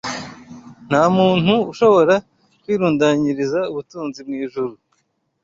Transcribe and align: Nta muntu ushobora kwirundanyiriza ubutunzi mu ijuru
Nta 0.87 1.03
muntu 1.17 1.53
ushobora 1.71 2.15
kwirundanyiriza 2.61 3.59
ubutunzi 3.71 4.19
mu 4.27 4.33
ijuru 4.45 4.73